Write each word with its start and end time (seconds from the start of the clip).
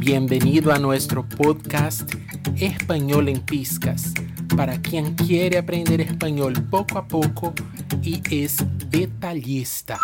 Bienvenido 0.00 0.72
a 0.72 0.78
nuestro 0.78 1.28
podcast 1.28 2.10
Español 2.56 3.28
en 3.28 3.40
Piscas, 3.40 4.14
para 4.56 4.80
quien 4.80 5.14
quiere 5.14 5.58
aprender 5.58 6.00
español 6.00 6.54
poco 6.70 6.96
a 6.96 7.06
poco 7.06 7.52
y 8.02 8.22
es 8.30 8.64
detallista. 8.88 9.98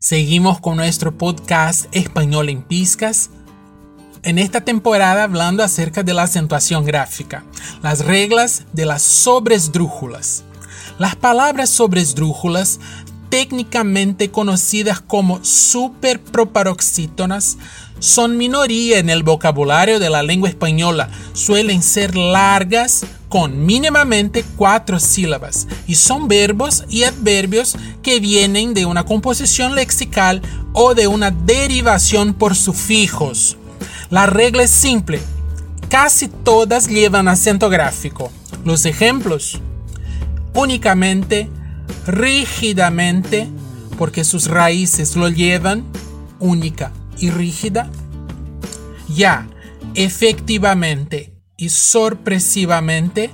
Seguimos 0.00 0.58
con 0.58 0.78
nuestro 0.78 1.16
podcast 1.16 1.86
Español 1.92 2.48
en 2.48 2.62
Piscas. 2.62 3.30
En 4.24 4.40
esta 4.40 4.62
temporada 4.62 5.22
hablando 5.22 5.62
acerca 5.62 6.02
de 6.02 6.12
la 6.12 6.24
acentuación 6.24 6.84
gráfica, 6.84 7.44
las 7.84 8.04
reglas 8.04 8.66
de 8.72 8.84
las 8.84 9.02
sobresdrújulas. 9.02 10.42
Las 10.98 11.14
palabras 11.14 11.70
sobresdrújulas 11.70 12.80
técnicamente 13.28 14.30
conocidas 14.30 15.00
como 15.00 15.44
superproparoxítonas, 15.44 17.58
son 17.98 18.36
minoría 18.36 18.98
en 18.98 19.10
el 19.10 19.22
vocabulario 19.22 19.98
de 19.98 20.10
la 20.10 20.22
lengua 20.22 20.48
española. 20.48 21.10
Suelen 21.32 21.82
ser 21.82 22.16
largas 22.16 23.04
con 23.28 23.66
mínimamente 23.66 24.44
cuatro 24.56 25.00
sílabas 25.00 25.66
y 25.86 25.96
son 25.96 26.28
verbos 26.28 26.84
y 26.88 27.04
adverbios 27.04 27.76
que 28.02 28.20
vienen 28.20 28.72
de 28.72 28.86
una 28.86 29.04
composición 29.04 29.74
lexical 29.74 30.40
o 30.72 30.94
de 30.94 31.08
una 31.08 31.30
derivación 31.30 32.34
por 32.34 32.54
sufijos. 32.54 33.56
La 34.10 34.26
regla 34.26 34.62
es 34.62 34.70
simple. 34.70 35.20
Casi 35.88 36.28
todas 36.28 36.88
llevan 36.88 37.28
acento 37.28 37.68
gráfico. 37.68 38.30
Los 38.64 38.86
ejemplos. 38.86 39.60
Únicamente 40.54 41.50
rígidamente, 42.08 43.48
porque 43.96 44.24
sus 44.24 44.48
raíces 44.48 45.14
lo 45.14 45.28
llevan, 45.28 45.84
única 46.40 46.92
y 47.18 47.30
rígida. 47.30 47.90
Ya, 49.08 49.48
efectivamente 49.94 51.38
y 51.58 51.68
sorpresivamente, 51.70 53.30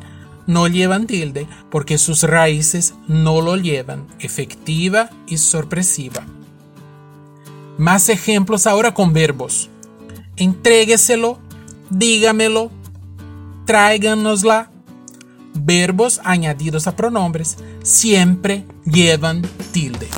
no 0.46 0.66
llevan 0.66 1.06
tilde, 1.06 1.46
porque 1.70 1.98
sus 1.98 2.22
raíces 2.22 2.94
no 3.06 3.40
lo 3.40 3.56
llevan, 3.56 4.08
efectiva 4.18 5.10
y 5.26 5.36
sorpresiva. 5.38 6.26
Más 7.78 8.08
ejemplos 8.08 8.66
ahora 8.66 8.94
con 8.94 9.12
verbos. 9.12 9.68
Entrégueselo, 10.36 11.38
dígamelo, 11.90 12.70
tráiganosla, 13.66 14.70
verbos 15.54 16.20
añadidos 16.24 16.86
a 16.86 16.96
pronombres 16.96 17.56
siempre 17.82 18.64
llevan 18.84 19.42
tilde. 19.72 20.08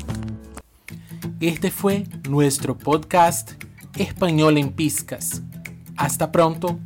Este 1.40 1.70
fue 1.70 2.04
nuestro 2.28 2.76
podcast 2.76 3.52
Español 3.96 4.58
en 4.58 4.72
Piscas. 4.72 5.42
Hasta 5.96 6.32
pronto 6.32 6.78